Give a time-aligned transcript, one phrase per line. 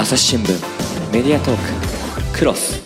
[0.00, 1.56] 朝日新聞メディアトー
[2.32, 2.82] ククロス。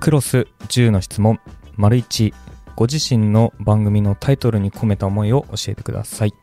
[0.00, 1.38] クロス10の質問
[1.76, 2.34] 丸1
[2.74, 6.34] ご自身の番組のタイトルに込めた思いを教えてください。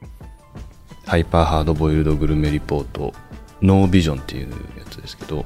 [1.05, 3.13] ハイパーハードボイルドグルメリポート
[3.61, 5.43] ノービジョンっていうやつですけど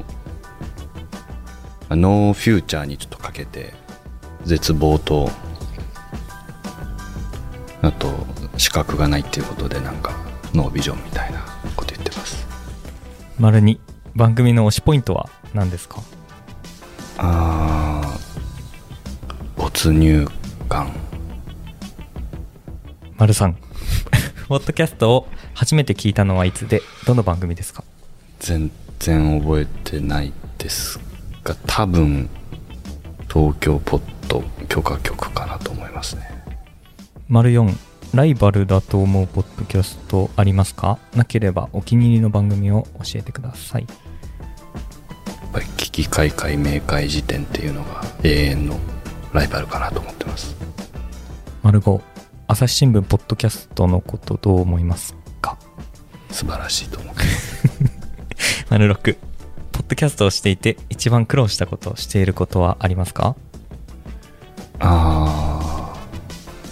[1.90, 3.74] ノーフューチャーにちょっとかけて
[4.44, 5.32] 絶望と
[7.82, 8.08] あと
[8.58, 10.14] 資格がないっていうことでなんか
[10.54, 11.49] ノービジョンみたいな
[13.40, 13.80] 丸2
[14.16, 15.30] 番組の推しポイントは？
[15.54, 16.02] 何ですか？
[17.18, 20.28] あー没入
[20.68, 20.92] 感。
[23.18, 23.54] 丸3
[24.48, 26.82] ポッドキャストを初めて聞いたのはいつで？
[27.06, 27.84] どの番組ですか？
[28.40, 31.00] 全然覚えてないです
[31.44, 32.30] が多分
[33.32, 36.24] 東京ポッド許可局かなと思いますね。
[37.28, 37.74] 丸4
[38.14, 40.98] ライバルだと思うポッドキャストありますか？
[41.16, 43.84] なければお気に入りの番組を教えてください。
[43.84, 43.88] や
[45.48, 48.80] っぱり危機開会明快時点っていうのが永遠の
[49.34, 50.56] ライバルかなと思ってます。
[51.62, 52.02] 丸5
[52.48, 55.58] 朝日新聞ポッドキャストのことどう思いますか？
[56.32, 57.70] 素晴らしいと思ってます。
[58.70, 59.18] 丸6
[59.72, 63.36] ポッドキャストをしていて一番苦労したことしていることはありますか？
[64.80, 66.00] あー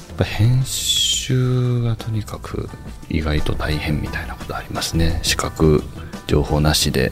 [0.10, 2.70] やっぱ編集がとにかく
[3.10, 5.20] 意外と大変みたいなことありますね。
[5.24, 5.84] 視覚
[6.28, 7.12] 情報なしで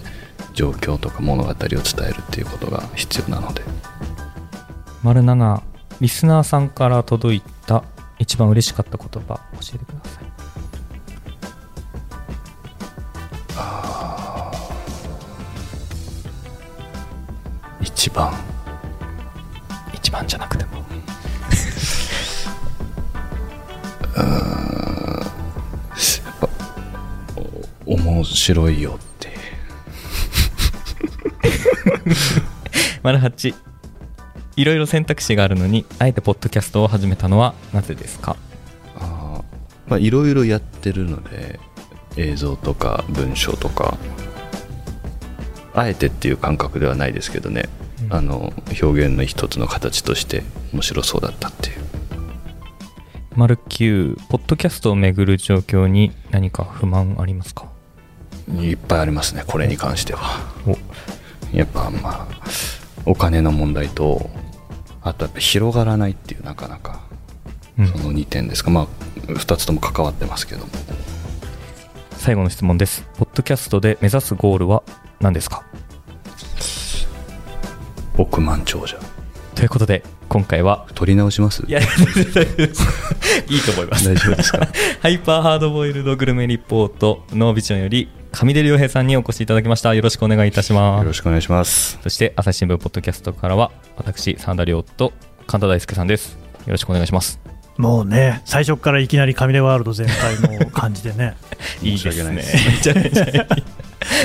[0.54, 3.64] 状況とか物語を伝えるっていうことが必要なので。
[5.04, 5.62] 丸7
[6.02, 7.84] リスナーさんから届いた
[8.20, 9.42] 一番嬉しかった言葉教
[9.76, 10.26] えてください。
[17.82, 18.34] 一番。
[19.94, 20.84] 一番じゃなくても
[27.86, 29.30] お面白いよって。
[33.04, 33.54] 丸8
[34.56, 38.38] いろいろ選択肢があるのにあえてポッドキャストを始めたのはなぜですか？
[38.98, 41.60] あーまあいろいろやってるので
[42.16, 43.98] 映像とか文章とか
[45.74, 47.66] あえてっていう感覚ではないですけどね、
[48.06, 48.14] うん。
[48.14, 50.44] あの表現の一つの形として
[50.74, 51.76] 面白そうだったっていう
[53.36, 57.68] 丸9ポッドキャストをめぐる状況に何か不満ありますか？
[58.48, 60.40] いっぱいありますねこれに関しては。
[60.66, 60.78] お。
[61.56, 62.42] やっぱまあ
[63.06, 64.30] お金の問題と
[65.02, 67.02] あとやっぱ広がらないっていうなかなか
[67.78, 67.88] うん。
[67.88, 68.88] その2点ですか、まあ
[69.28, 70.72] 2つとも関わってますけども。
[72.12, 73.06] 最後の質問です。
[73.18, 74.82] ポッドキャストで目指すゴールは
[75.20, 75.66] 何ですか？
[78.18, 78.98] 億万長者。
[79.56, 81.64] ということで今回は取り直します？
[81.68, 82.84] いや全然大丈夫です
[83.50, 84.68] いいと思います大丈夫ですか
[85.02, 95.14] ハイパーハードボイルドグルメリポートノービジョンより上出良平さんにお越しいただきましたよろしくお願いいたしますよろしくお願いしますそして朝日新聞ポッドキャストからは私真田亮と
[95.48, 97.40] 神田大輔さんですよろしくお願いします
[97.78, 101.36] もうね、最初からいきなりカミレワールド全開の感じでね、
[101.82, 103.48] いですいですね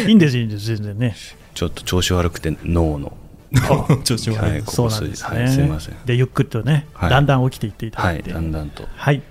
[0.06, 1.16] いいんです、いいんです、全然ね。
[1.54, 3.12] ちょっと調子悪くて脳の
[4.04, 5.42] 調子悪いそうなんですね。
[5.42, 8.32] はいすいませんで、ゆっくりとね、はいだんだん起きていっていたはいだいて。
[8.32, 9.22] だんだんとはい。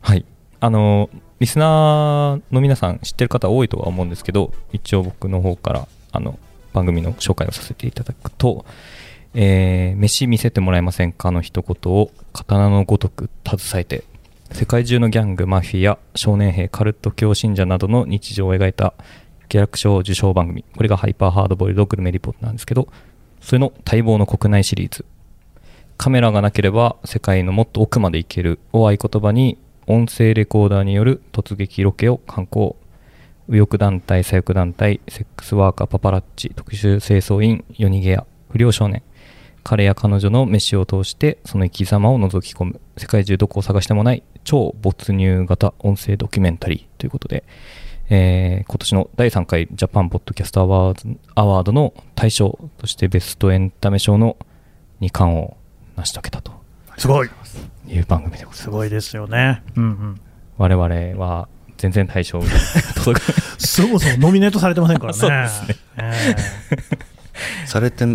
[0.00, 0.24] はい。
[0.60, 1.10] あの、
[1.40, 6.38] リスナーの皆さん知ってる方多いとは思うんですけど、一応僕の方から、あの、
[6.72, 8.64] 番組の紹介をさせていただくと、
[9.34, 14.04] えー、飯見せてもらえませんかの一言を刀のごとく携えて、
[14.52, 18.94] 世界中のギャング、マフィア、少年兵、カルト教信者などの日常を描いた
[19.48, 20.64] ギャラク賞受賞番組。
[20.76, 22.88] これがハイパーハードボイルドグルメリポートなんですけど、
[23.40, 25.04] それの待望の国内シリーズ。
[25.96, 32.74] カメラがなければ世界のもっと奥まで行けるを合言葉に音声レコーダーによる突撃ロケを観光
[33.48, 39.02] 右翼団体左翼団体セックスワーカーパパラッチ特殊清掃員夜逃げ屋不良少年。
[39.62, 42.80] 彼や彼女の飯を通してその生き様を覗き込む。
[42.96, 47.44] 世界中どこを探してもない超没入型音声ドキュメンタリーということで、
[48.10, 54.36] えー今年の第3回ジャパンポッドキャストアワードアワードの大賞としてベストエンタメ賞の
[55.00, 55.56] 2冠を
[55.96, 56.52] 成し遂げたと
[56.98, 57.28] すごい。
[57.88, 59.62] いう番組でございますすごいですよね。
[59.76, 60.20] うんうん。
[60.58, 61.48] 我々は
[61.78, 62.46] 全然対象が
[62.96, 65.18] 届かないそもそもノミネートされてませんからね。
[65.18, 66.34] そうですねえ
[67.64, 68.06] えされて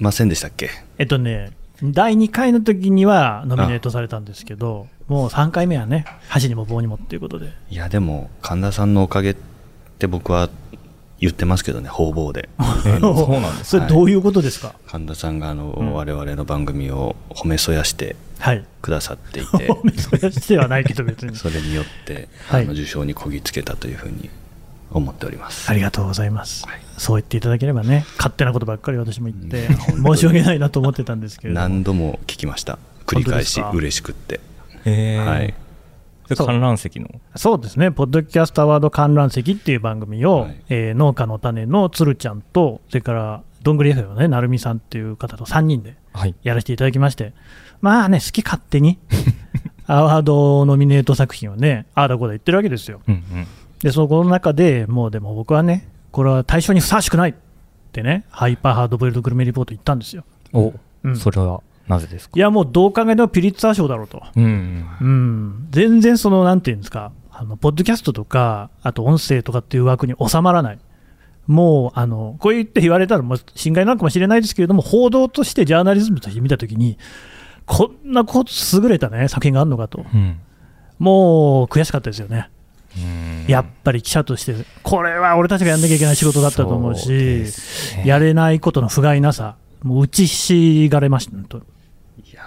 [0.00, 0.70] ませんでしたっけ？
[0.98, 1.50] えっとね、
[1.82, 7.52] 第2回の時にはノミネートされたんですけど、もう3回目はね、箸にも棒にもっていうことで。
[7.70, 9.36] いやでも神田さんのおかげっ
[9.98, 10.48] て僕は
[11.18, 12.48] 言ってますけどね方々で。
[12.86, 14.74] えそうなんですそれどういうことですか？
[14.86, 15.92] 神田さんがあの、ん。
[15.92, 18.64] 我々の番組を褒めそやしてはい。
[18.80, 19.66] くださっていて。
[19.72, 21.34] 褒めそやしてはないけど別に。
[21.36, 22.62] それによって、はい。
[22.62, 24.30] あの受賞にこぎつけたというふうに
[24.92, 25.70] 思っております。
[25.70, 32.78] ありがとうございます、はいそう言っていただければね、勝手なことばっかり私も言って、うん申し訳ないなと思ってたんですけれども、何度も聞きました。
[33.06, 34.40] 繰り返し嬉しくって。
[34.84, 35.54] へーはい。
[36.36, 37.08] 観覧席の？
[37.34, 46.34] そうですね、ポッドキャストアワード観覧席っていう番組を、はいえー農家の種のつるちゃんと、それからどんぐり FM のね、なるみさんっていう方と3人ではい。
[46.42, 47.32] やらせていただきまして、
[47.80, 48.98] まあね、好き勝手に、
[49.86, 53.00] アワードノミネート作品をね、ああだこうだ言ってるわけですよ。
[53.08, 53.46] うんうん。
[53.82, 57.34] で、そこの中でもうでも僕はね、これは対象にふさわしくないっ
[57.92, 60.24] てね、ハイパーハードボイルドグルメリポート言ったんですよ。
[60.52, 60.72] お、
[61.04, 62.32] うんそれはなぜですか？
[62.36, 64.22] いや、もうどう考えてもピリッツァー賞だろうと。
[64.36, 64.86] うん。
[65.00, 70.78] うん、全然その、なんていうんですか、あのポッドキャストとか、あと音声とかっていう枠に収まらない。
[71.48, 76.98] もう、あの、こう言って言われたら、もう侵害なのかもしれないですけれども、報道として、ジャーナリズムとして見たときに、
[77.66, 80.06] こんな優れたね、作品があるのかと。
[80.14, 80.38] うん。
[81.00, 82.48] もう悔しかったですよね。
[83.44, 83.50] うん。
[83.50, 87.46] やっぱり記者として、これは俺たちがやんなきゃいけない仕事だったと思うしね、
[88.04, 91.60] やれないことの不甲斐なさ、もう打ちひしがれました、本当い
[92.32, 92.42] や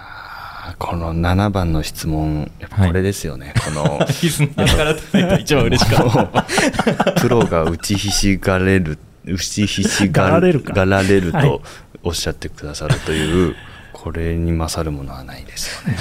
[0.72, 3.54] ーこの7番の質問、やっぱこれですよね。
[3.64, 7.12] この、リスナーから届いた一番嬉しかった。
[7.12, 10.72] プロが打ちひしがれる、打ちひしががられるか。
[10.72, 11.48] がられるはい。
[11.48, 11.62] と
[12.02, 13.56] おっしゃってくださるという、
[13.92, 15.98] これに勝るものはないですよね。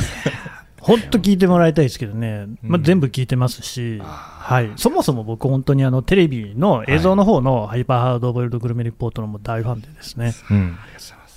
[0.80, 4.00] 本当聞いてもらいたいですけどね、まあ、全部聞いてますし、
[4.45, 10.77] はい、そもそも僕、本当にあのテレビの映像の方のハイパーハードボイルドグルメリポートのもう大ファンでですね、うん。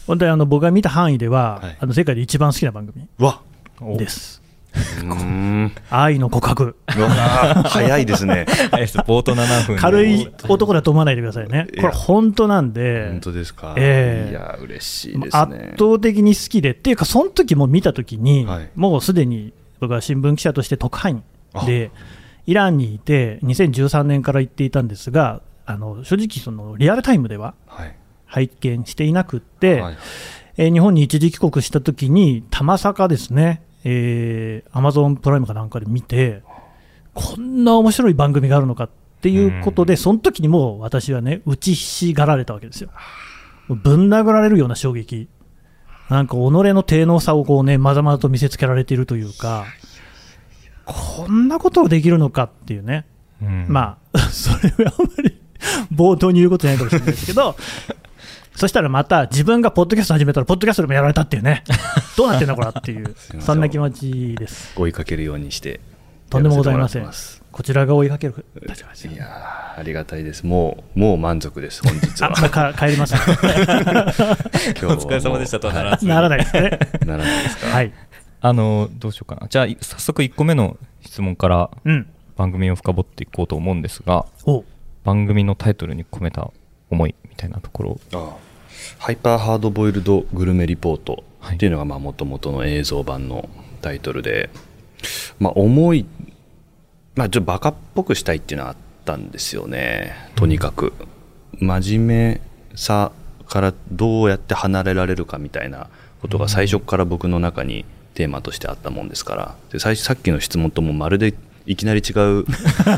[0.06, 3.40] 本当にあの僕が見た範囲では、はいあの世界で一番好きな番組わ
[3.96, 4.42] です。
[4.74, 5.72] うーん。
[5.88, 8.44] 愛の告白、早いですね。
[8.70, 9.76] はい、冒頭7分。
[9.78, 13.74] 軽い男だと思わないでくださいね、これ、本当なんで、本当ですか？
[13.78, 15.74] ええいや、嬉しいです圧ね。
[15.78, 21.22] 倒的に好きで、っていうか、その時も見た時に、はいもうすでに僕は新聞記者として特派
[21.54, 21.90] 員で、
[22.48, 27.94] イランにいて、2013年から行っていたんですが、あの正直、そのリアルタイムでははい。
[28.24, 29.98] 拝見していなくって、はい
[30.56, 36.42] えー日本に一時帰国した時に、たまさかですね、えー、アマゾンプライムかなんかで見て、
[37.12, 38.90] こんな面白い番組があるのかっ
[39.20, 42.88] ていうことで、その時にもう私はね、打ちひしがられたわけですよ。
[43.68, 45.28] ぶん殴られるような衝撃。
[46.08, 49.66] なんか己の低能さをこうね、まざまざと見せつけられているというか、
[50.88, 53.04] こんなことをできるのかっていうね。
[53.42, 55.38] うんまあ、 それはあんまり
[55.94, 57.56] 冒頭に言うことじゃないかもしれないですけど、
[58.56, 61.62] そしたらまた自分がポッドキャスト始めたら、ポッドキャストでもやられたっていうね、
[62.16, 64.72] どうなってんだこれっていうそんな気持ちです。
[64.76, 65.80] 追いかけるようにして。
[66.30, 67.08] とんでもございません
[67.50, 70.44] こちらが追いかける立場ですよますいやーありがたいです。
[70.44, 72.40] もう、もう満足です、本日あ、は。
[72.40, 73.40] まあか帰ります、今日
[74.84, 76.78] はお疲れ様でしたとはならずならないですね。
[77.06, 77.66] ならないですか。
[77.68, 77.92] はい。
[78.40, 79.48] あの、どうしようかな。
[79.48, 82.06] じゃあ、い早速1個目の質問からうん。
[82.36, 84.64] 番組を深掘っていこうと思うんですが、お。
[85.02, 86.52] 番組のタイトルに込めた
[86.88, 88.00] 思いみたいなところ。
[88.12, 88.48] ああ。
[88.98, 91.56] ハイパーハードボイルドグルメリポートはい。
[91.56, 93.48] っていうのがもともとの映像版の
[93.82, 94.50] タイトルで、
[95.40, 96.06] まあ、重い、
[97.16, 100.12] まあ、ちょっとバカっぽくしたいっていうのはあったんですよね。
[100.36, 100.92] とにかく、
[101.58, 102.40] 真面目
[102.76, 103.10] さ
[103.48, 105.88] からどうやって離れられるかみたいな
[106.20, 107.84] ことが最初から僕の中に
[108.18, 109.54] テーマとしてあったもんですから。
[109.70, 111.34] で最初さっきの質問ともまるで
[111.66, 112.44] いきなり違う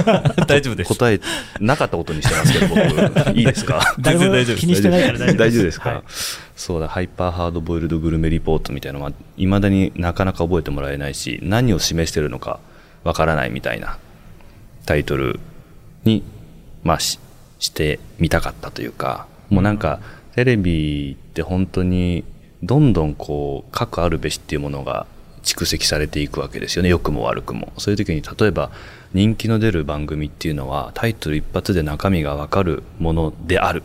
[0.49, 0.89] 大丈夫です。
[0.89, 1.21] 答え
[1.61, 3.31] なかったことにしてますけど僕。
[3.39, 3.95] いいですか？
[4.01, 4.61] 全然大丈夫です。
[4.61, 5.37] 気にしてないから大丈夫です。
[5.39, 6.03] 大丈夫ですか、はい
[6.57, 12.61] そうだハイパーハードボイルドグルメリポートみたいなのはいまだになかなか覚えてもらえないし何を示してるのか
[13.03, 13.97] わからないみたいな
[14.85, 15.41] タイトル
[16.05, 16.23] に、
[16.85, 17.19] まあ、し
[17.61, 20.01] してみたかったというかもうなんか
[20.35, 22.25] テレビって本当に
[22.63, 25.07] どんどんこう核あるべしっていうものが
[25.43, 26.89] 蓄積されていくわけですよね。
[26.89, 27.73] 良くも悪くも。
[27.79, 28.71] そういう時に例えば
[29.13, 33.83] 人気の出る番組っていうのはタイトル一発で中身がわかるものである。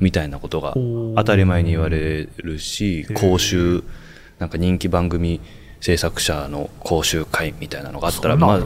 [0.00, 3.82] みたいなことが当たり前に言われるし講習
[4.38, 5.40] なんか人気番組
[5.80, 8.60] 制作者の講習会みたいなのがあったらまあ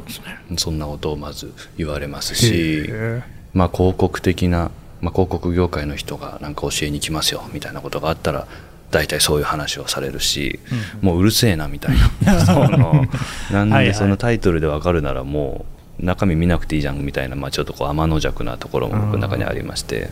[0.56, 4.70] そんなことをまず言われますしへまあ広告的な、
[5.00, 8.46] まあ、広告業界の人がなんか教えに来ますよみたいなことがあったら
[8.90, 10.58] 大体そういう話をされるし、
[11.00, 12.40] もううるせえなみたいな。
[12.44, 13.06] その
[13.52, 15.64] なんでそのタイトルでわかるならも
[16.00, 20.10] う中身見なくていいじゃんみたいな、まあ、ちょっとこう天の弱なところも僕の中にありまして、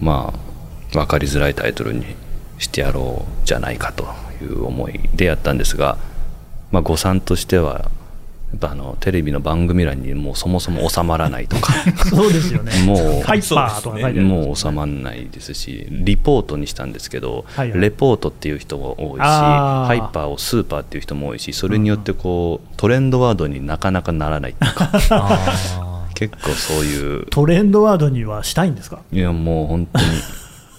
[0.00, 0.50] まあ
[0.92, 2.04] 分かりづらいタイトルに
[2.58, 4.06] してやろうじゃないかと
[4.42, 5.98] いう思いでやったんですが、
[6.72, 7.90] まあ、誤算としては
[8.52, 11.72] やっぱあのテレビの番組欄にもうそもそも収まらないとか。
[12.10, 12.72] そうですよね。
[12.84, 17.80] もうハイパーとか書いてあるもう収まらないですしリポートにしたんですけど、はいはい。
[17.80, 24.90] レポートっていう人が多いしハイパーをスーパーっていう人も多いしそれによってこうトレンドワードになかなかならないっていうか。
[25.10, 27.26] あ結構そういう。
[27.30, 28.98] トレンドワードにはしたいんですか？
[29.12, 30.04] いやもう本当に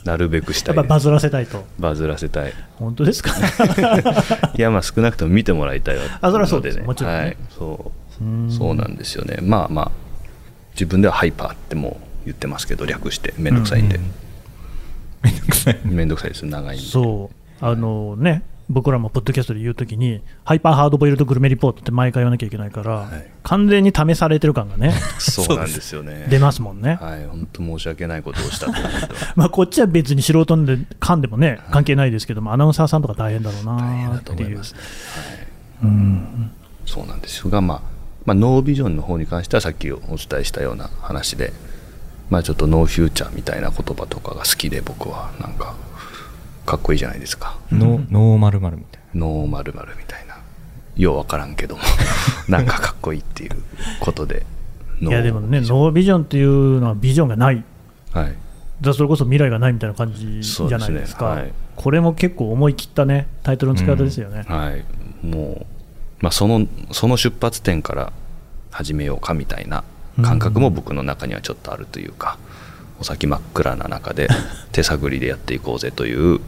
[0.03, 1.63] なるべくしたいやっぱバズらせたいと。
[1.79, 2.53] バズらせたい。
[2.75, 3.31] 本当ですか
[4.57, 6.03] いやまあ少なくとも見てもらいたいわ。
[6.21, 6.79] あそれはそうです。
[6.79, 7.19] のもちろんね。
[7.19, 8.23] はい、そう。
[8.23, 8.51] うん。
[8.51, 9.37] そうなんですよね。
[9.41, 9.91] まあまあ
[10.73, 13.33] 自分ではハイパーってもう言ってますけど略して。
[13.37, 13.99] めんどくさいんで、
[15.21, 15.79] めんどくさい。
[15.85, 16.45] めんどくさいです。
[16.45, 16.85] 長いんで。
[16.85, 17.65] そう。
[17.65, 18.41] あのね
[18.71, 23.31] 僕らもポッドキャストで言うときにハイパーハードボイルドグルメリポートって毎回言わなきゃいけないから、はい。
[23.43, 26.27] 完全に試されてる感がね そうなんですよね。
[26.29, 28.73] 出ますもんね、はい本当申し訳ないことをしたと
[29.35, 34.61] まあ、こっちは別に素人で噛んでもね関係ないですけども、アナウンサーさんとか大変だろうなっていう。
[36.85, 37.49] そうなんですよ。
[37.49, 37.81] が、まあ、
[38.25, 41.53] まあノービジョンの方に関してはさっきお伝えしたような話で、
[42.29, 45.31] まあ、ちょっとノーフューチャーみたいな言葉とかが好きで僕は。
[45.39, 45.75] なんか
[46.71, 47.57] かっこいいじゃないですか。
[47.69, 50.37] ノーノーマルマルみたいノーマルマルみたいな。
[50.95, 51.81] ようわからんけども
[52.47, 53.51] なんかかっこいいっていう
[53.99, 54.45] ことで
[55.01, 57.61] いやでもね、ノービジョンっていうのはビジョンがない、
[58.13, 58.35] はい。
[58.79, 61.51] だそれこそ未来がないみたいな感じじゃないですか、はい。
[61.75, 64.43] これも結構思い切ったね、タイトルの付け方ですよね。
[64.47, 65.25] はい。
[65.25, 65.65] もう、
[66.21, 68.13] まあ、そのその出発点から
[68.69, 69.83] 始めようかみたいな
[70.21, 72.37] 感覚も僕の中にはちょっとあるというか、
[73.01, 74.29] お先真っ暗な中で
[74.71, 76.39] 手探りでやっていこうぜという、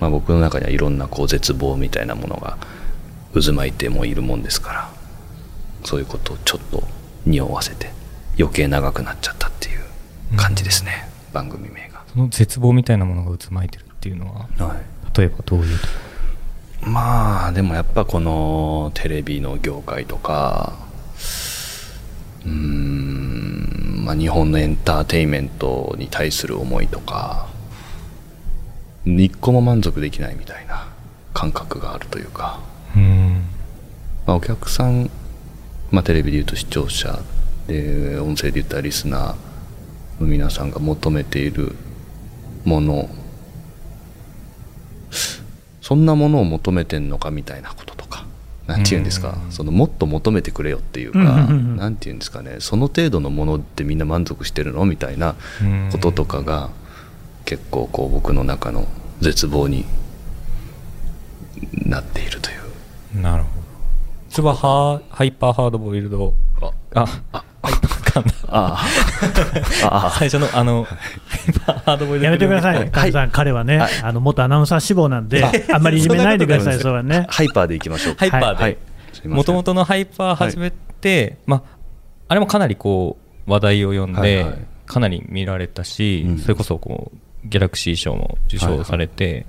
[0.00, 2.58] まあ、僕の中にはいろんなこう絶望みたいなものが
[3.34, 4.90] 渦巻いてもいるもんですから
[5.84, 6.86] そういうことをちょっと
[7.24, 7.90] 匂わせて
[8.38, 12.02] 余計長くなっちゃったっていう感じですね、番組名が。
[12.12, 15.18] その絶望みたいなものが渦巻いてるっていうのははい。
[15.18, 16.90] 例えばどういうとこ？
[16.90, 20.74] まあでもやっぱこのテレビの業界とか
[22.46, 27.48] うーん、まあ、日本のエンターテインメントに対する思いとか
[29.04, 30.88] 一個も満足できないみたいな
[31.34, 32.60] 感覚があるというか、
[32.96, 33.44] うん。
[34.26, 35.10] まあ、お客さん、
[35.90, 37.20] まあ、テレビでいうと視聴者
[37.66, 41.74] で音声で言ったらリスナーの皆さんが求めている
[42.64, 43.08] もの。
[45.80, 47.85] そんなものを求めてんのかみたいなこ
[48.66, 49.52] ととかなんて言うんですかうん。
[49.52, 55.88] そのもっと求めてくれよっていうかうんうんなんて言うんですかねその程度のものってみんな満足してるのみたいなうん。
[55.92, 56.70] こととかが
[57.44, 58.86] 結構こう僕の中の
[59.20, 59.84] 絶望に
[61.86, 62.52] なっているとい
[63.14, 63.20] う。
[63.22, 63.56] なるほど。
[64.28, 66.34] それはハイパーハードボイルド。
[66.60, 67.44] あああ
[68.20, 68.86] 噛んだあ
[69.82, 69.86] あ。
[69.86, 70.10] ああ。
[70.10, 70.96] 最初のあのハ
[71.48, 77.26] イパーハードボイルドやめてください、カズさん、彼はね、あの元アナウンサー志望なんで、あんまりいじめないでください、それはね。
[77.28, 78.14] ハイパーでいきましょう。
[78.14, 78.76] かハイパーはい。
[79.22, 81.76] でもともとのハイパー始めて、まあ
[82.28, 84.44] あれもかなりこう話題を呼んで、はい。
[84.44, 84.58] はい。
[84.86, 86.38] かなり見られたし、うん。
[86.38, 89.46] それこそこうギャラクシー賞も受賞されて、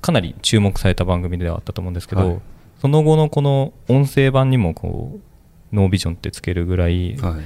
[0.00, 2.38] かなり注目された番組ではあったと思うんですけど、はい。
[2.80, 5.20] その後のこの音声版にもこう
[5.72, 7.40] ノービジョンってつけるぐらい、はい。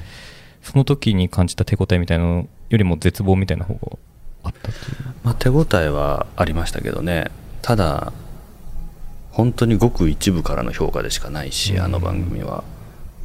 [0.63, 3.99] その時に感じた手応えみたいなのよりも絶望みたいな方が
[4.45, 4.75] あったっ
[5.23, 7.31] まあ、手応えはありましたけどね。
[7.63, 8.13] ただ
[9.31, 12.65] 本当にごく一部からの評価でしかないし、あの番組は。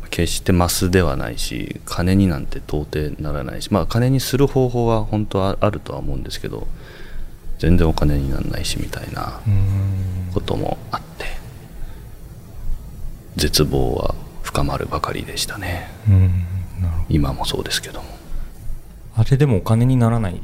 [0.09, 3.71] 決してマスではないし金になんて到底ならないし。
[3.71, 6.67] まあ金にする方法は本当はあるとは思うんですけど
[7.59, 10.31] 全然お金にならないしみたいなうん。
[10.33, 11.25] こともあって
[13.35, 14.15] 絶望は
[14.49, 15.91] 深まるばかりでしたね。
[16.09, 16.45] うん
[17.07, 18.07] 今もそうですけども。
[18.07, 20.41] どあれでもお金にならない？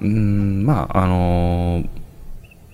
[0.00, 1.84] うーんまああの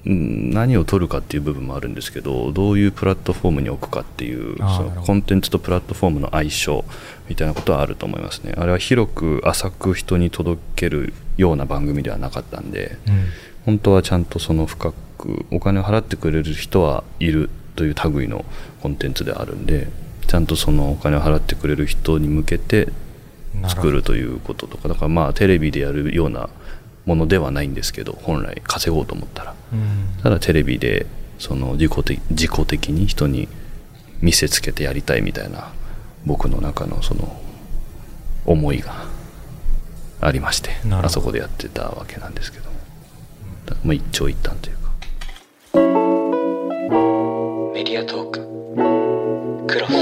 [0.05, 6.83] 何を取るかっていう部分もあるんですけどどういうプラットフォームに置くかっていうそのコンテンツとプラットフォームの相性
[7.29, 8.55] みたいなことはあると思いますね。
[8.57, 13.25] あれは広く浅く人に届けるような番組ではなかったんでうん。
[13.67, 18.47] 本当はちゃんとその深くお金を払ってくれる人はいるという類の
[18.81, 19.89] コンテンツであるんで
[20.29, 22.93] ちゃんとそのお金を払ってくれる人に向けて
[23.67, 26.51] 作るということとかだからまあテレビでやるような
[27.07, 29.55] ものではないんですけど本来稼ごうと思ったら。
[29.73, 30.23] うん。
[30.23, 31.07] ただテレビで
[31.39, 33.49] その自己的自己的に人に
[34.21, 35.73] 見せつけてやりたいみたいな
[36.27, 37.41] 僕の中のその
[38.45, 39.07] 思いが
[40.21, 42.69] ありましてあそこでやってたわけなんですけど
[43.85, 44.89] まあ一長一短というか。
[47.73, 48.58] メディアトーク
[49.69, 49.93] クロス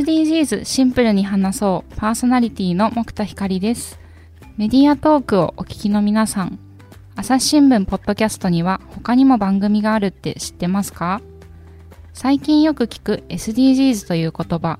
[0.00, 1.94] SDGs シンプルに話そう。
[1.96, 4.00] パーソナリティの木田光です。
[4.56, 6.58] メディアトークをお聞きの皆さん。
[7.16, 11.20] 朝日新聞ポッドキャストには他にも番組があるって知ってますか？
[12.14, 14.78] 最近よく聞く SDGs という言葉。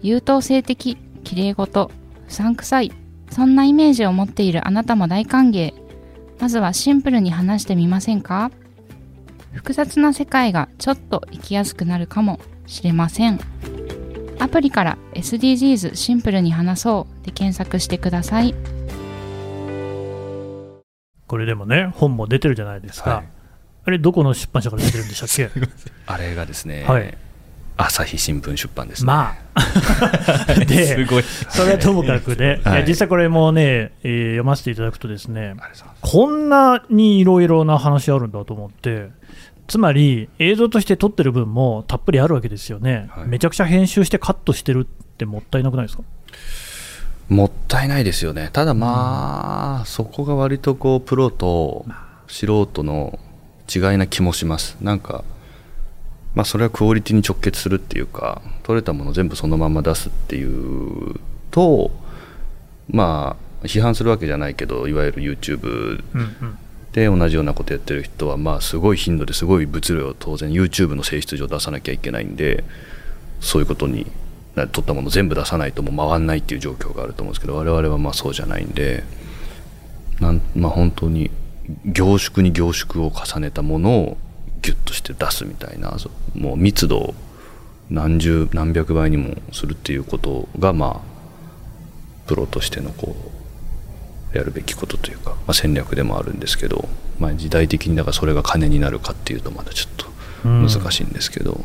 [0.00, 1.90] 優等生的綺麗事。
[2.26, 2.90] うさんくさい。
[3.30, 5.74] そんなイメージを持っているあなたも大歓迎。
[6.40, 8.50] まずはシンプルに話してみませんか？
[9.52, 13.40] 複雑な世界がちょっと生きやすくなるかもしれません
[14.38, 18.54] アプリから SDGs シンプルに話そうで検索してください
[21.26, 23.10] これでもね、本も出てるじゃないですか。
[23.16, 23.28] はい
[23.84, 25.48] あれ、どこの出版社から出てるんでしたっけ？
[26.06, 27.16] あれがですね、はい
[27.78, 29.06] 朝日新聞出版ですね。
[29.06, 30.54] まあ。
[30.66, 31.22] で、ごい。
[31.48, 35.54] それはともかくで、はい実際これもね、えー読ませていただくとですね、
[36.02, 39.10] こんなにいろいろな話あるんだと思って、
[39.68, 43.28] つまり映像として撮ってる分もたっぷりあるわけですよね、はい。
[43.28, 46.02] めちゃくちゃ編集してカットしてるってもったいなくないですか？
[47.28, 48.48] もったいないですよね。
[48.52, 51.84] ただまあ、そこが割とこう、プロと
[52.26, 53.18] 素人の
[53.72, 54.78] 違いな気もします。
[54.80, 55.22] なんか、
[56.34, 61.20] まあそれはクオリティに直結するっていうか、撮れたもの全部そのまま出すっていう
[61.50, 61.90] と、
[62.88, 66.58] まあ、批判するわけじゃないけど、いわゆる YouTube うんうん
[66.92, 72.64] で同じようなことやってる人はまあすごい頻度ですごい物量を当然 YouTube の性質上出さなきゃいけないんで
[73.40, 74.06] そういうことに
[74.54, 79.04] な撮ったもの全部出さないともう回んないっていう状況があると思うんですけど我々はまあそうじゃないんで
[80.20, 81.30] なんまあ本当に
[81.84, 84.16] 凝縮に凝縮を重ねたものを
[84.62, 85.96] ギュッとして出すみたいな
[86.34, 87.14] もう密度を
[87.90, 91.18] 何十何百倍にもするっていうことがまあ
[92.26, 93.37] プロとしてのこう
[94.32, 100.06] やるべきことというか、まあ、戦略でもあるんですけど、まあ、時代的にだからそれが金になるかっていうとまだちょっと
[100.48, 101.60] 難しいんですけど、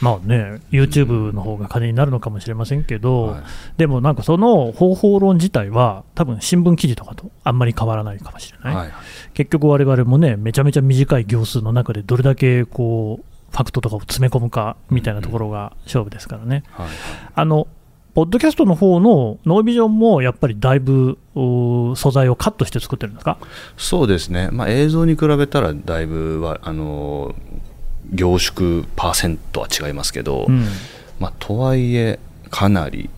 [0.00, 3.42] まあね、YouTube の方が金になるのかもしれませんけど、はい。
[3.78, 8.92] でもなんかその方法論自体は、多分新聞記事とかとあんまり変わらないかもしれない、はい
[9.34, 16.62] 結局、われわれもね、めちゃめちゃ短い行数の中で、どれだけこうファクトとかを詰め込むかみたいなところが勝負ですからね。
[16.70, 16.88] はい。
[17.34, 17.68] あの
[18.16, 23.36] ポッドキャストの方のノービジョンもやっぱりだいぶお素材をカットして作ってるんですか？
[23.76, 27.34] そうですね、まあ、映像に比べたらだいぶはあの
[28.10, 30.64] 凝縮パーセントは違いますけど、うん。
[31.20, 32.18] まあ、とはいえ
[32.48, 33.10] かなり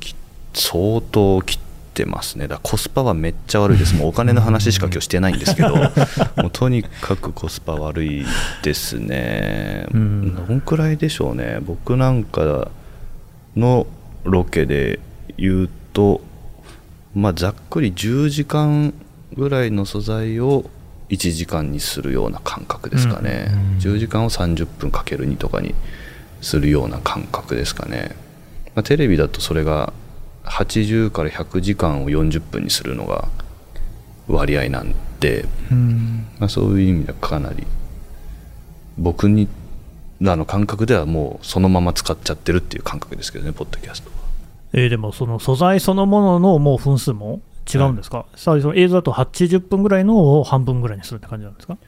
[0.00, 0.14] き
[0.52, 1.58] 相当切っ
[1.94, 2.46] てますね。
[2.46, 3.96] だからコスパはめっちゃ悪いです。
[3.96, 5.74] もうお金の話しか今日してないんですけど
[6.36, 8.26] もうとにかくコスパ悪い
[8.62, 10.46] ですね、うん。
[10.46, 11.60] どんくらいでしょうね。
[11.62, 12.68] 僕なんか
[13.56, 13.86] の
[14.24, 15.00] ロケで
[15.36, 16.20] 言うと
[17.14, 18.94] まあざっくり10時間
[19.34, 20.64] ぐらいの素材を
[21.10, 25.74] 1時間にするような感覚ですかね、10時間を30分かける2とかに
[26.40, 28.16] するような感覚ですかね、
[28.74, 29.92] まあ、テレビだとそれが
[30.44, 33.28] 80から100時間を40分にするのが
[34.28, 36.26] 割合なんで、うん。
[36.38, 37.66] まあ、そういう意味ではかなり
[38.98, 39.48] 僕に
[40.20, 44.16] らの感覚ではもうそのまま使っちゃってるっていう感覚ですけどねポッドキャストは。
[44.72, 47.40] えーでもその素材そのもののもう分数も
[47.72, 51.78] 違うんですか、さあその映像だと80分ぐらいのを半分ぐらいにするって感じなんですか？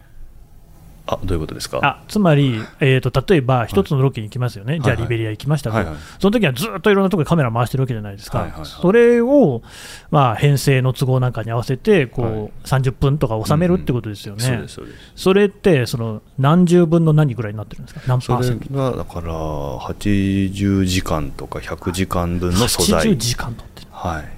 [1.09, 1.79] あどういうことですか？
[1.83, 4.97] あつまり、えー、と例えば一つのロケに行きますよね、じゃあはい。
[4.97, 5.95] はいリベリア行きましたと、はいはい。
[6.19, 8.69] その時はずっといろんなところでカメラ回してるわけじゃないですか、はいはいはい。
[8.69, 9.63] それを、
[10.11, 12.51] まあ、編成の都合なんかに合わせてこう、はい。
[12.65, 14.67] 30分とか収めるってことですよね、
[15.15, 18.75] それってその何十分の何ぐらいになってるんですか、何パーセント？
[18.75, 19.33] がだから
[19.79, 23.07] 80時間とか100時間分の素材。
[23.07, 24.36] 80時間とってはい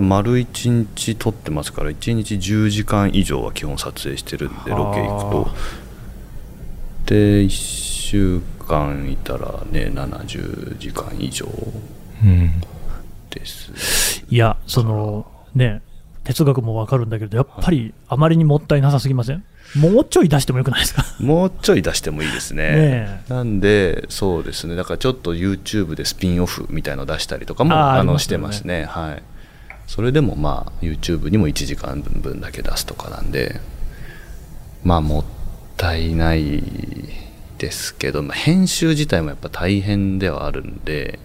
[0.00, 5.42] だ丸1日撮ってますから1日10時間以上は基本撮影してるんでロケ行くと。
[5.42, 5.54] は
[7.06, 11.46] で1週間いたらね70時間以上
[12.22, 12.52] うん。
[13.30, 14.24] です。
[14.28, 15.82] いや、そのね、
[16.24, 19.44] 哲学もわかるんだけど、やっぱりあまりにもったいなさすぎません？
[19.76, 21.04] もうちょい出してもよくないですか？
[21.20, 22.72] もうちょい出してもいいですね。
[22.72, 24.76] ねなんでそうですね。
[24.76, 28.84] だからちょっと YouTube でスピンオフみたいの出したりとかもあのしてますね。
[28.84, 29.22] はい
[29.88, 33.60] それでもまあ YouTube にも1時間分だけ出すとかなんで
[34.84, 35.24] まあもっ
[35.76, 36.62] たいない
[37.56, 41.18] ですけど、まあ、編集自体もやっぱ大変ではあるんで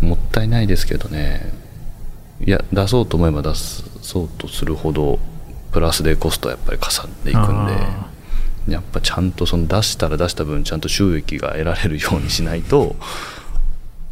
[0.00, 1.52] もったいないですけどね。
[2.44, 5.18] いや出そうと思えば出そうとするほど
[5.72, 8.08] プラスでコストはやっぱりかさんでいくんであ
[8.68, 12.94] やっぱちゃんとその出したら出した分ちゃんと収益が得られるようにしないと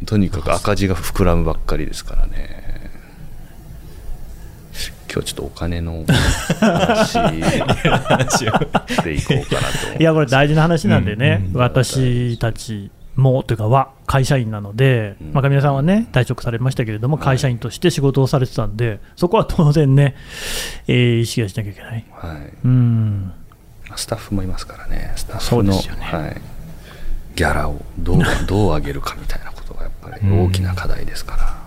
[0.05, 2.66] とにかく赤字が膨らむばっかりですからね
[5.17, 6.05] 今日ちょっとお金の
[6.59, 7.13] 話
[9.03, 11.59] でいこうかなといや、これ大事な話なんでね、うん。
[11.59, 15.33] 私たちもというかは会社員なので、うん。
[15.33, 20.15] まあ、神谷さんはね、退職されましたけれども、会社員として仕事をされてたんで、そこは当然ね、
[20.87, 22.05] えー意識はしなきゃいけない。
[22.11, 22.53] はい。
[22.63, 23.33] うん。
[23.95, 25.13] スタッフもいますからね。
[25.15, 26.01] スタッそうフの、ですよね。
[26.03, 26.41] はい、
[27.35, 31.57] ギャラをどう どう上げるかみたいなことがやっぱり大きな課題ですから、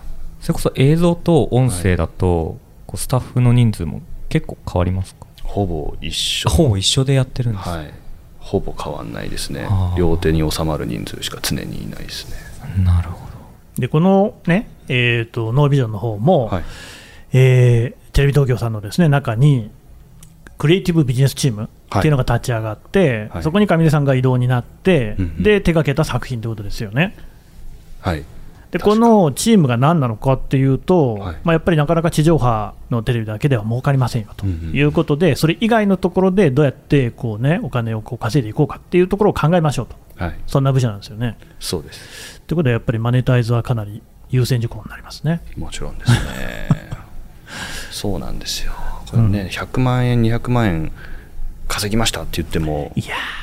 [0.40, 2.58] それこそ映像と音声だと、
[2.90, 5.26] こうスタッフの人数も結構変わりますか？
[5.44, 6.50] ほぼ一緒。
[6.50, 7.94] ほぼ一緒でやってるんです、はい、
[8.40, 9.68] ほぼ変わんないですね。
[9.96, 12.84] 両手に収まる人数しか常にいないですね。
[12.84, 13.30] なるほ
[13.78, 16.64] でこのね、えー、とノービジョンの方も、はい。
[17.32, 19.70] えーテレビ東京さんのですね中に、
[20.58, 23.42] クリエイティブビジネスチームっていうのが立ち上がって、はい。
[23.44, 25.42] そこに上出さんが異動になって、うんうん。
[25.44, 27.16] で手掛けた作品ということですよね。
[28.00, 28.24] はい
[28.70, 31.36] でこのチームが何なのかっていうと、はい。
[31.42, 40.38] まあ、やっぱりなかなか地上波のテレビだけでは儲かりませんよとうんうんいうことで、それ以外のところでどうやってこう、ね、お金をこう稼いでいこうかっていうところを考えましょうと、はい。
[40.46, 41.36] そんな部署なんですよね。
[41.58, 42.40] そうです。
[42.42, 45.40] ということで、やっぱりマネタイズはかなり優先事項になりますね。
[45.56, 46.18] もちろんですね。
[47.90, 48.72] そうなんですよ。
[49.10, 50.92] これね、100万円200万円
[51.70, 52.92] 稼ぎましたって言っても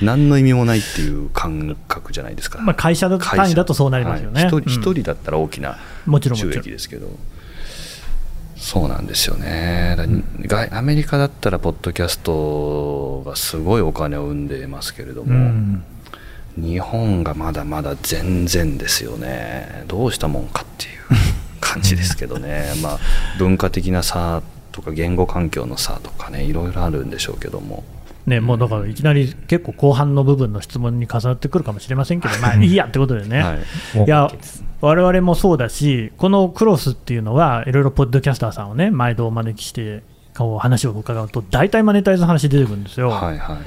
[0.02, 4.42] 何の意味もないっていう感覚じゃないですか、まあ、会社の単位だとそうなりますよね。
[4.44, 4.50] はい。
[4.50, 4.82] 一人うん。
[4.82, 5.78] 一人だったら大きな
[6.36, 7.08] 収益ですけど、
[8.58, 10.06] そうなんですよね、だ
[10.46, 15.84] 外アメリカだったら、ポッドキャストがすごいお金を生んでますけれども、うん。
[16.58, 20.92] 日本がまだまだ全然ですよね、どうしたもんかっていう
[21.62, 23.00] 感じですけどね、 まあ、
[23.40, 24.42] 文化的な差
[24.74, 27.86] とか、言語環境の差とかね、いろいろあるんでしょうけども。
[28.28, 33.58] ね、もうだからいきなり結構後半の部分の質問に重なってくるかもしれませんけど、まあいいやってことでね、はい。
[33.96, 34.06] ど。
[34.06, 34.30] いや
[34.82, 40.04] 我々もそうだし、このクロスっていうのは、いろいろポッドキャスターさんをね、毎度お招きして、
[40.60, 43.10] 話を伺うと、大体マネタイズの話出てくるんですよ。
[43.10, 43.58] はいはい。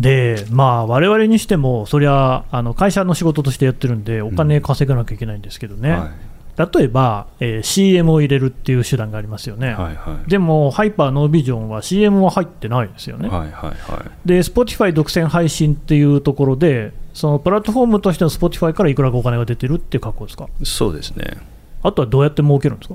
[0.00, 6.10] で、まあ、我々にしても、そりゃ、あの会社の仕事としてやってるんで、お金稼がなきゃいけないんですけどね、は
[6.72, 9.68] 例えば、えー CM を入れるっていう手段がありますよね。
[9.68, 10.30] いはいはい。
[10.30, 13.28] でも、ハイパーノービジョンは CM は入ってないですよね。
[13.28, 14.28] はいはいはい。
[14.28, 21.38] で、Spotify 独占配信っていうところで、そのプラットフォームとしての Spotify からいくらかお金が出てるっていう格好ですか、そうですね、
[21.82, 22.94] あとはどうやって儲けるんですか、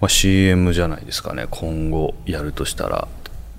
[0.00, 3.08] まあ、CM じゃないですかね、今後やるとしたら。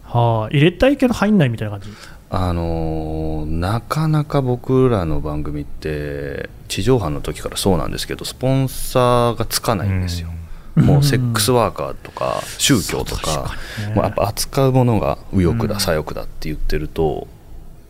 [0.03, 1.87] はあ、入れたいけど入んないみたいな感じ、
[2.33, 10.29] あのーなかなか僕らの番組って地上波の時からそうなんですけどスポンサーがつかないんですよ、
[10.75, 13.55] もうセックスワーカーとか宗教とか
[13.87, 13.93] ね。
[13.93, 17.27] もうやっぱ扱うものが右翼だ左翼だって言ってると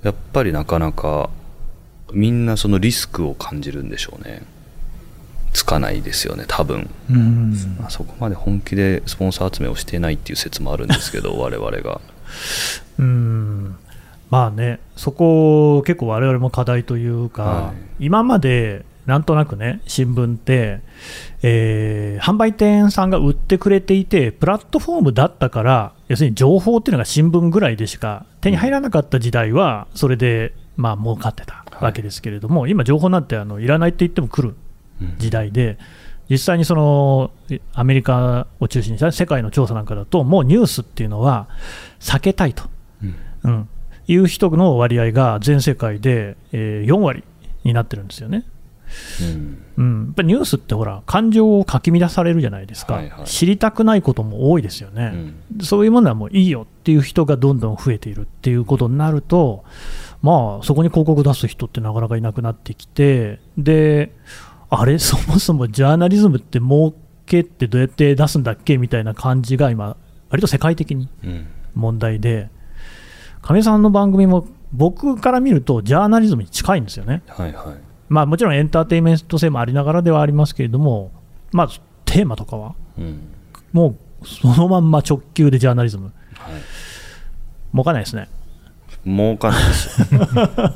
[0.04, 1.30] やっぱりなかなか
[2.12, 4.43] みんなそのリスクを感じるんでしょうね。
[5.54, 7.54] つかないですよね多分、うん。
[7.77, 12.01] まあ、そこまで本気でスポンサー集めをしてないっていう説もあるんですけど 我々が。
[12.97, 13.75] うん
[14.32, 20.80] まあね、そこ、結構我々も課題というか、は今までなんとなくね、新聞って、
[21.41, 34.56] えー販売店さんが売ってくれていて、プラットフォームだったから、要するに情報っていうのが新聞ぐらいでしか手に入らなかった時代は、それでまあ儲かってたわけですけれども、今、情報なんてあのいらないって言っても来る
[35.02, 35.15] うん。
[35.17, 35.78] 時代で、
[36.30, 41.50] 実際にそのえアメリカを中心にした世界の調査なんかだと、もうニュースっていうのは
[42.00, 42.63] 避けたいと、
[43.04, 43.15] うん。
[43.44, 43.70] うん、
[44.12, 47.24] いう人の割合が全世界で、えー4割
[47.63, 48.45] になってるんですよね。
[49.21, 49.63] うん。
[49.78, 53.26] うん、やっぱりニュースってほら、感情をかき乱されるじゃないですか、はいはい。
[53.26, 59.63] 知りたくないことも多いですよね、そういうものはもういいよっていう人がどんどん増えているっていうことになると、
[60.21, 64.12] まあ、そこに広告出す人ってなかなかいなくなってきて、で、
[64.69, 66.93] あれ、 そもそもジャーナリズムって儲
[67.26, 68.78] けってどうやって出すんだっけ？
[68.78, 69.95] みたいな感じが今、
[70.30, 71.47] 割と世界的にうん。
[71.76, 72.50] 問題で、
[73.41, 77.23] 亀井さんの番組も僕から見ると、ジャーナリズムに近いんですよね。
[77.27, 77.75] はいはい。
[78.10, 81.12] まあ、もちろんエンターテインメント性もありながらではありますけれども、
[81.51, 81.67] まあ、
[82.06, 83.19] テーマとかは、うん。
[83.73, 86.54] もうそのまんま直球でジャーナリズム、はい。
[87.71, 88.30] 儲かんないですね。
[89.06, 90.13] 儲かんないです。
[90.13, 90.27] よ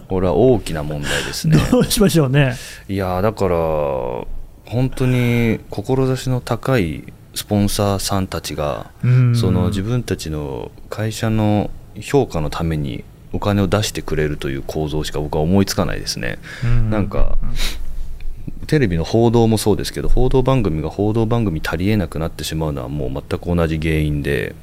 [0.07, 1.57] これは大きな問題ですね。
[1.71, 2.55] どうしましょうね。
[2.87, 3.57] いやーだから
[4.65, 7.03] 本当に志の高い
[7.35, 9.35] スポンサーさんたちがうん。
[9.35, 11.69] その自分たちの会社の
[12.01, 13.03] 評価のために
[13.33, 16.89] お金を出してくれるという構造しか僕は思いつかないですね、うん。
[16.89, 17.37] なんか
[18.67, 24.55] テレビの報道もそうですけど報道番組が報道番組足りえなくなってしまうのはもう全く同じ原因で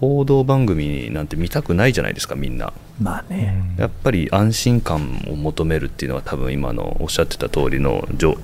[0.00, 2.72] 報道番組なんて見たくないじゃないですかみんな。
[3.00, 8.36] まあね、やっぱり安心感を求めるっていうのは多分今のおっしゃってた通りのじょ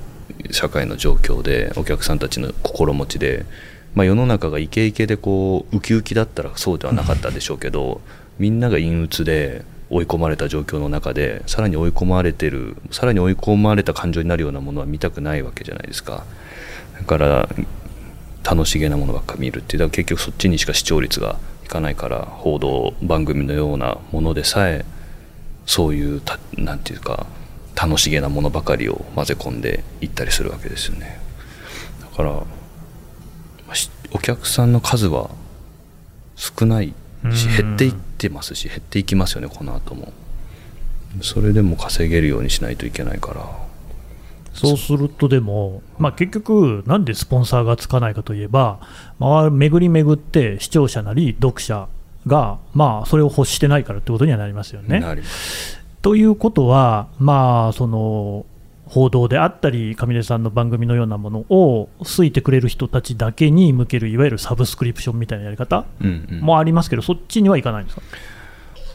[0.50, 3.46] 社会の状況でお客さんたちの心持ちで、
[3.94, 8.00] まあ、世の中がイケイケでこうウキウキだったらそうではなかったでしょうけど
[8.38, 16.24] みんなが陰鬱で追い込まれた状況の中でさらに追い込まれてるさらに追い込まれた感情になるようなものは見たくないわけじゃないですか。
[16.98, 17.48] だから
[18.42, 24.85] 楽しげなものばっか見るってだから結局そっちにしか視聴率がいかないから報道番組のようなものでさえ
[25.66, 27.26] そういうたなんていうか
[27.74, 31.18] 楽しげなものばかりを混ぜ込んでいったりするわけですよね。
[32.00, 32.42] だから
[34.14, 35.29] お客さんの数は
[36.37, 36.92] 少ないし
[37.24, 37.31] うん。
[37.57, 40.12] 減っていってますし減っていきますよねこの後も。
[41.22, 43.64] それでも稼げるようにしないといけないから。
[44.53, 48.79] そうするとでも、まあ、結局、なんでスポンサーがつかないかといえば、
[49.18, 51.88] まあ、巡り巡って視聴者なり読者
[52.27, 55.03] が、まあ、それを欲してないからってことにはなりますよね。
[56.03, 58.46] ということは、まあ、その
[58.86, 66.40] 報道であったり、上出さんの番組のようなものを好いてくれる人たちだけに向ける、いわゆるサブスクリプションみたいなやり方うんうん。
[66.40, 68.02] もありますけど、そっちにはいかないんですか？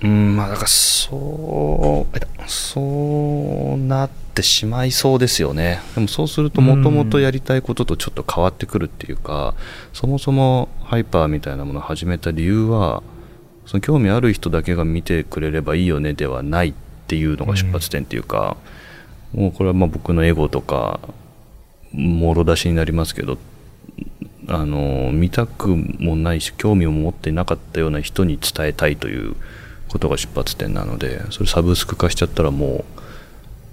[0.02, 5.82] うんまあだからそうえっとそうなってしまいそうですよね。
[5.94, 9.56] でもそうするともともとやりたいこととちょっと変わってくるっていうか、
[9.92, 13.04] そもそもハイパーみたいなものを始めた理由は
[13.66, 16.74] その興味ある人だけが見てくれればいいよねではないっ
[17.08, 18.56] ていうのが出発点っていうか、
[19.34, 21.00] もうこれはまあ僕のエゴとか
[21.92, 23.38] もろ出しになりますけど
[24.48, 29.36] あの見たくもないし興味を持っていなかったような人に伝えたいという
[29.88, 32.86] ことが出発点なのでそれサブスク化しちゃったらも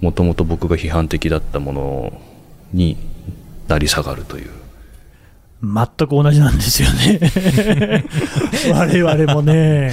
[0.01, 2.21] うもともと僕が批判的だったもの
[2.71, 2.97] に
[3.67, 4.49] なり下がるという。
[5.63, 8.03] 全く同じなんですよね。
[8.71, 9.91] 我々もね、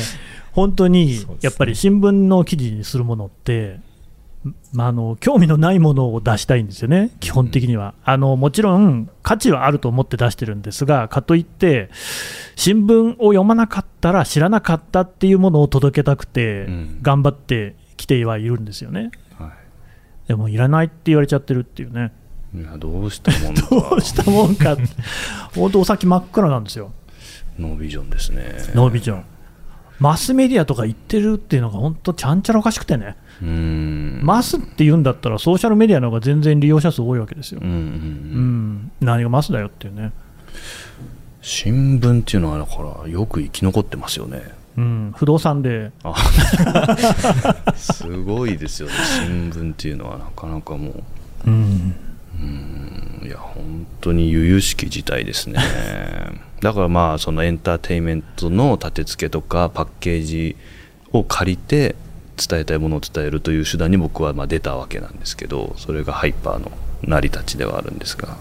[0.52, 3.80] 本当にやっぱり新聞の記事にするものって、
[4.72, 7.94] まあ、あの興味のないものを出したいんですよね、基本的には。
[8.04, 11.88] あのもちろん価値はあると思って出してるんですが、かといって、
[12.56, 19.10] 新聞を読まなかったら知らなかったっていうものを届けたくてうん、頑張ってきてはいるんですよね。
[19.38, 19.52] は
[20.28, 22.12] でもいらないって言われちゃってるっていうね、
[22.54, 24.76] い、いやどうしたもんか どうしたもんか
[25.54, 26.92] 本当、お先真っ暗なんですよ。
[27.58, 29.24] ノービジョンですねノービジョン。
[30.00, 37.60] マスメディアとか言ってるっていうのが本当ちゃんちゃらおかしくてね、マスって言うんだったらソーシャルメディアの方が全然利用者数多いわけですよ。
[37.62, 37.68] うん。
[37.68, 38.72] うんううん。
[38.76, 40.12] ん、何がマスだよっていうね、
[41.42, 44.42] 新聞っていうのはだからよく生き残ってますよね。
[44.76, 46.14] うん、不動産で、あ。
[47.76, 48.94] すごいですよね。
[49.24, 51.02] 新聞っていうのはなかなかもう。
[51.46, 51.94] うん、
[53.22, 55.60] いや本当に由々しき事態ですね。
[56.60, 60.56] だからまあそのエンターテインメントの立て付けとかパッケージ
[61.12, 61.94] を借りて
[62.36, 68.36] 伝えたいものを伝えるという手段に僕はまあ出たわけなんですけどそれがハイパーの成り立ちではあるんですが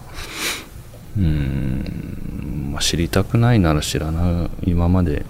[1.16, 5.24] うーん、まあ、知りたくないなら知らない今まで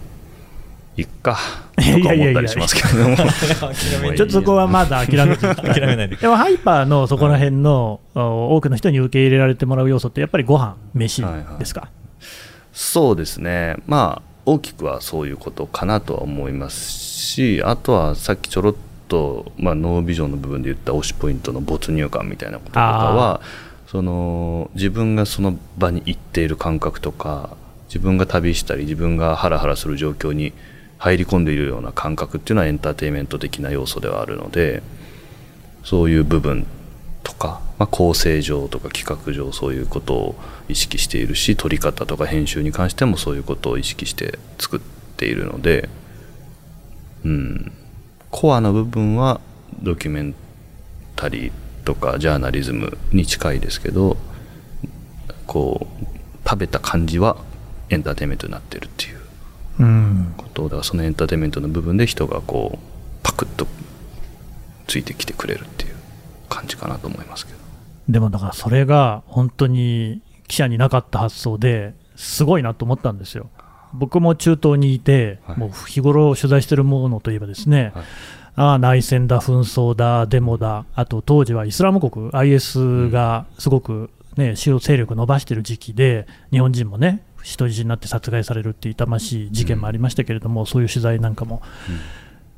[0.96, 1.36] いっか
[1.76, 3.16] とか思ったりしますけども。
[3.18, 6.08] 諦ちょっとそこはまだ諦めて諦めない。
[6.08, 11.22] で でもハイパーのそこら辺の、お多くの人に受け入れられてもらう要素って、やっぱりご飯飯
[11.58, 11.88] ですか？
[12.72, 17.13] そうですね、まあ、大きくはそういうことかなとは思いますし、
[17.64, 18.74] あとはさっきちょろっ
[19.08, 23.40] と、まあ、ノービジョンの部分で言った推しポイントの没入感みたいなこととかは、
[23.86, 27.56] その自分がその場に行っている感覚とか、
[27.88, 30.52] 自分が旅したり、自分がハラハラする状況に
[30.98, 34.82] 入り込んでいるような感覚っていうのはエンターテインメント的な要素ではあるので、
[35.84, 36.66] そういう部分
[37.22, 40.34] とか、まあ、構成上とか企画上そういうことを
[40.68, 44.80] 意識しているし撮り方とか編集に関してもそういうことを意識して作っ
[45.16, 45.88] ているので、
[47.24, 47.72] うん、
[48.30, 49.40] コアな部分は
[49.82, 50.34] ドキュメン
[51.16, 51.52] タリー
[51.84, 54.16] とかジャーナリズムに近いですけど
[55.46, 57.36] こう食べた感じは
[57.90, 59.20] エンターテインメントになってるっていう
[59.80, 62.78] うんことだからそのエンターテインメントの部分で人がこう
[63.22, 63.66] パクッと
[64.86, 65.94] ついてきてくれるっていう
[66.48, 67.58] 感じかなと思いますけど。
[68.08, 73.48] でもだからそれが本当に記者になかった発想ですごいなと思ったんですよ。
[73.94, 75.58] 僕も中東にいて、はい。
[75.58, 78.04] もう日頃取材してるものといえばですね、はい。
[78.56, 91.62] ああ内戦だ、紛争だ、デモだ、あと当時はイスラム国、IS がすごく、ね、主要勢力伸ばしてる時期で、日本人もね、人質になって殺害されるっていう痛ましい事件もありましたけれども、そういう取材なんかも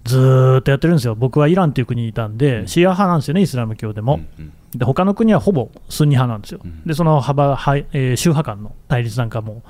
[0.04, 4.20] ずーっとやってるんですよ、僕はイランという国にいたんで、シーア派なんですよね、イスラム教でも。
[4.38, 4.52] うんうん。
[4.78, 6.84] で他の国はほぼスンニ派なんですよ、うん。
[6.84, 9.62] でその幅、はいえー宗派間の対立なんかも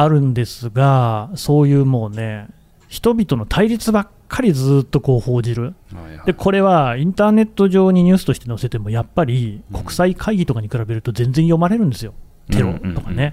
[0.00, 2.48] あるんですが、そういうもうね、
[2.88, 12.12] 人々の対立ばっかりずっとこう報じる、はいはいでこれはインターネット上にニュースとして載せても、やっぱり国際会議とかに比べると全然読まれるんですよ、
[12.50, 13.32] テロとかね。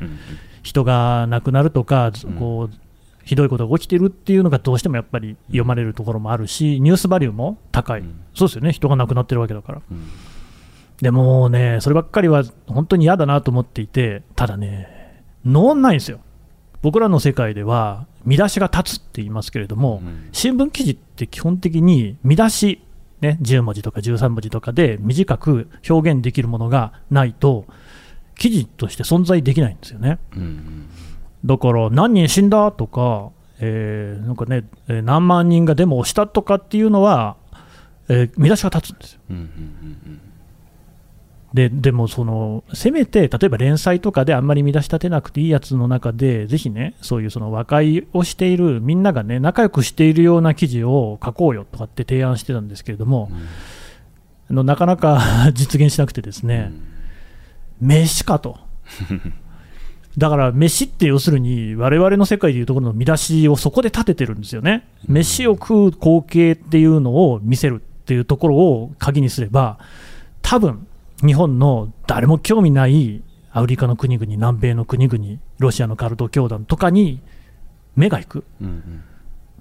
[0.64, 2.34] 人が亡くなるとか、うん。
[2.34, 2.76] こう
[3.24, 8.22] ひどいことが起きてるっていうのがどうしてもやっぱり読まれるところもあるし、ニュースバリューも高い、うん。
[8.36, 9.82] そうですよね、人が亡くなってるわけだから。
[9.90, 10.08] うん。
[11.02, 16.20] でもね、そればっかりは本当に嫌だなと思っていて、ただね、脳ないんですよ。
[16.86, 22.80] 僕らの世界では、見出しが立つって言いますけれども、うん新聞記事って基本的に見出し、
[23.22, 27.66] ね、10文字とか13文字とかで短く表現できるものがないと、
[28.38, 30.20] 記事として存在できないんですよね。
[30.36, 30.90] うんうん
[31.44, 37.36] だから、何人死んだとか、えーなんかね、えー何万人がデモをしたとかっていうのは、
[38.10, 39.20] えー見出しが立つんですよ。
[39.32, 39.46] うんうんう
[40.10, 40.22] ん
[41.56, 53.32] ででもその、せめて例えば連載とかであんまり見出し立てなくていいやつの中で、ぜひね、そういうその和解をしている、みんながね、仲良くしているような記事を書こうよとかって提案してたんですけれども、
[54.50, 55.22] あのなかなか
[55.56, 56.74] 実現しなくてですね、
[57.80, 58.58] 飯かと。
[60.18, 69.80] だから飯って要するに、我々の世界でいうところの見出しをそこで立ててるんですよね、飯を食う光景っていうのを見せるっていうところを鍵にすれば、
[70.42, 70.86] 多分
[71.24, 77.22] 日本の誰も興味ないアフリカの国々、南米の国々、ロシアのカルト教団とかに
[77.96, 79.04] 目が行く、うんうん。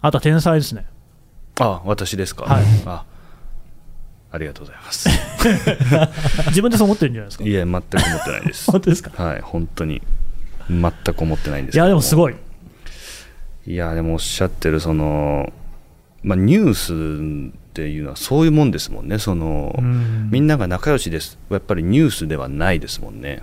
[0.00, 0.86] あとは天才ですね、
[1.60, 2.64] あ私ですか、はい。
[2.86, 3.04] あ
[4.32, 5.08] ありがとうございます。
[6.50, 8.68] 自分でそう思ってるんじゃないですか、いや全く思ってないです。
[8.72, 10.02] 本当ですか、はい本当に。
[10.68, 12.34] 全く思ってないんですいや、でもすいごい、
[13.66, 15.52] いやでもおっしゃってるその、
[16.22, 19.18] まあ、ニュースっていうのはそういうもんですもんね。
[19.18, 20.28] その、うん。
[20.30, 21.38] みんなが仲良しです。
[21.50, 23.42] やっぱりニュースではないですもんね。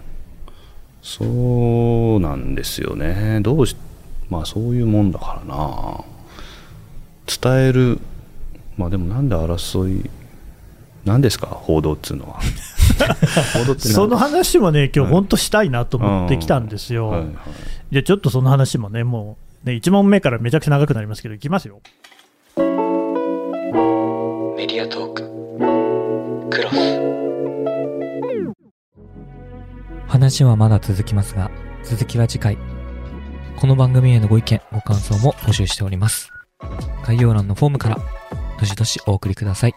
[1.02, 3.42] そうなんですよね。
[3.42, 3.76] どうし
[4.30, 6.06] まあそういうもんだからな。
[7.28, 8.00] 伝える。
[8.78, 10.10] まあでもなんで争い
[11.04, 11.48] 何ですか？
[11.48, 12.40] 報道っつうのは。
[13.54, 15.12] 報道って何その話もね、今日はい。
[15.12, 17.10] 本当したいなと思ってきたんですよ。
[17.10, 17.30] はいはい。
[17.92, 21.82] じゃあちょっとその話もね、もう、ね、1問目からめちゃくちゃ長くなりますけど、いきますよ。
[24.62, 25.24] メディアトーク
[26.52, 26.76] クロス
[30.08, 31.50] 話はまだ続きますが、
[31.82, 32.60] 続きは次回。
[33.56, 36.30] この番組へのご意見、ご感想も募集しております。
[37.04, 37.98] 概要欄のフォームから、
[38.60, 39.74] どしどしお送りください。